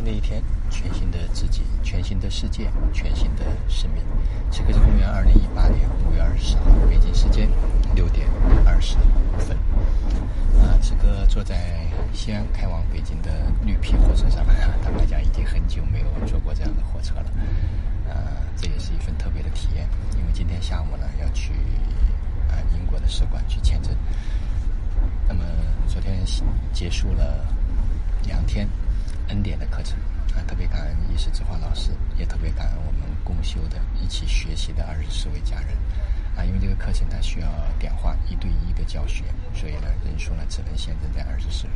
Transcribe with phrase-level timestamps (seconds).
[0.00, 4.02] 新的一天，全新的自己，全新的世界，全新的生命。
[4.50, 7.46] 此刻是公元二零一八年五月二十号，北京时间
[7.94, 8.26] 六点
[8.64, 9.54] 二十五分。
[10.64, 13.30] 啊，此刻坐在西安开往北京的
[13.62, 14.42] 绿皮火车上，
[14.82, 17.26] 坦白讲，已经很久没有坐过这样的火车了。
[18.08, 19.86] 啊，这也是一份特别的体验，
[20.16, 21.52] 因为今天下午呢要去
[22.48, 23.94] 啊英国的使馆去签证。
[25.28, 25.44] 那么
[25.86, 26.24] 昨天
[26.72, 27.44] 结束了
[28.24, 28.66] 两天。
[29.30, 29.96] 恩典的课程
[30.34, 35.68] 啊，特别感恩一世之花老师，也特别感恩我们共修的一起学习的二十四位家人
[36.36, 37.46] 啊，因为这个课程它需要
[37.78, 39.22] 点化一对一的教学，
[39.54, 41.74] 所以呢人数呢只能限制在二十四人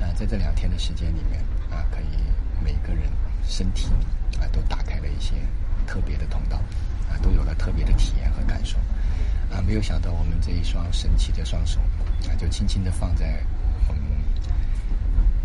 [0.00, 2.22] 啊，在这两天的时间里面啊，可以
[2.62, 3.10] 每个人
[3.48, 3.88] 身体
[4.38, 5.34] 啊都打开了一些
[5.88, 6.58] 特别的通道
[7.10, 8.78] 啊，都有了特别的体验和感受
[9.50, 11.80] 啊，没有想到我们这一双神奇的双手
[12.28, 13.42] 啊，就轻轻的放在。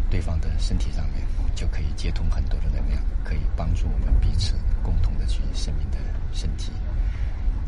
[0.10, 1.24] 对方的身体上面
[1.56, 5.98] 就可以接通很多的能量，可以帮助我们彼此共同的去生命的
[6.34, 6.72] 身体。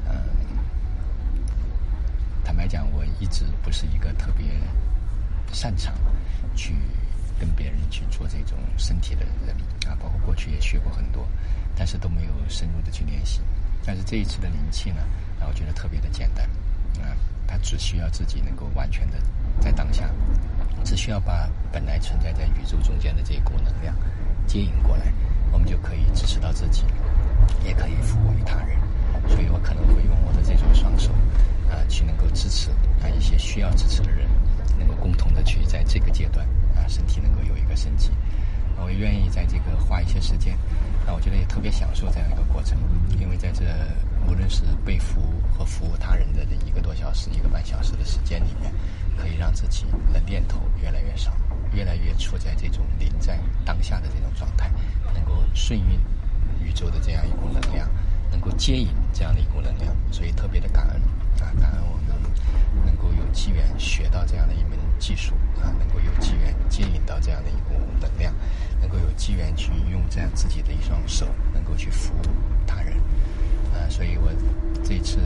[0.10, 0.16] 嗯，
[2.44, 4.48] 坦白讲，我一直不是一个特别
[5.54, 5.94] 擅长
[6.56, 6.76] 去
[7.40, 9.56] 跟别人去做这种身体的人
[9.88, 11.28] 啊，包括过去也学过很多，
[11.76, 13.42] 但是都没有深入的去练习。
[13.86, 15.02] 但是这一次的灵气呢，
[15.40, 16.46] 让我觉得特别的简单
[17.04, 17.16] 啊，
[17.48, 19.18] 他只需要自己能够完全的
[19.60, 20.10] 在当下。
[20.84, 23.96] 只需要把本来存在在宇宙中间的这一股能量
[24.46, 25.12] 接引过来，
[25.52, 26.84] 我们就可以支持到自己，
[27.66, 28.78] 也可以服务于他人。
[29.28, 31.12] 所以我可能会用我的这种双手
[31.70, 32.72] 啊，去能够支持
[33.02, 34.28] 啊一些需要支持的人，
[34.80, 38.10] 能够共同的去在这个阶段啊身体能够有一个升级。
[38.84, 40.58] 我愿意在这个花一些时间，
[41.06, 42.76] 那我觉得也特别享受这样一个过程，
[43.20, 43.51] 因为在
[44.52, 48.72] 是被服务和服务他人的这一个多小时、一个半小时的时间里面。
[49.18, 51.32] 可以让自己的念头越来越少，
[51.74, 54.72] 越来越处在这种临在当下的这种状态，
[55.14, 56.00] 能够顺应
[56.60, 57.88] 宇宙的这样一股能量，
[58.32, 61.02] 能够接引这样的一股能量，所以特别的感恩
[61.40, 68.34] 啊，感恩我们能够有机缘学到这样的一门技术啊，能够有机缘接引到这样的一股能量，
[68.80, 72.22] 能够有机缘去用这样自己的一双手，能够去服务，
[73.92, 74.32] 所以我
[74.82, 75.20] 这次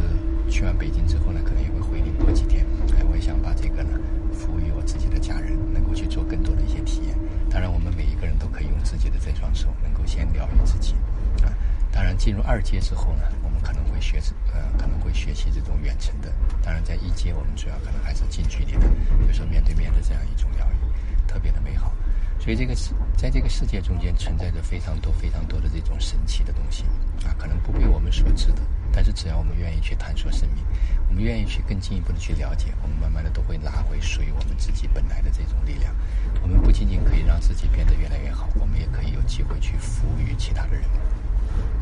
[0.49, 2.65] 去完北京之后呢，可能也会回宁过几天。
[2.97, 3.93] 哎我也想把这个呢，
[4.33, 7.15] 服务于我自己的家人，能够去做更多的一些体验。
[7.47, 10.95] 当然，我们每一个人都可以用自己的这双手，能够先疗愈自己。
[11.45, 11.53] 啊，
[11.91, 14.19] 当然进入二阶之后呢，我们可能会学，
[14.51, 16.33] 呃，可能会学习这种远程的。
[16.63, 18.89] 当然，在一阶，我们主要可能还是近距离的，
[19.21, 21.93] 比如说面对面的这样一种疗愈，特别的美好。
[22.45, 26.83] 所以，这个世在这个世界中间存在着非常多、非常多的这种神奇的东西，
[27.25, 28.61] 啊，可能不被我们所知的。
[28.93, 30.63] 但是只要我们愿意去探索生命，
[31.09, 35.91] 我们愿意去更进一步的去了解，我们慢慢的都会拿回属于我们自己本来的这种力量。
[36.43, 40.83] 我们不仅仅可以让自己变得越来越好，我们也可以有机会去服务于其他的人。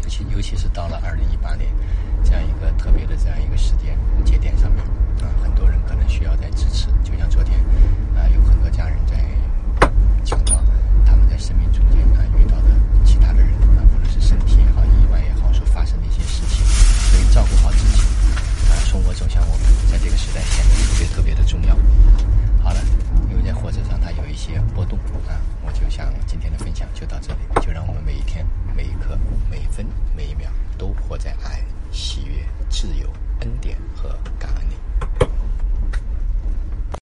[0.01, 1.67] 尤其尤其是到了二零一八年
[2.23, 3.97] 这样一个特别的这样一个时间。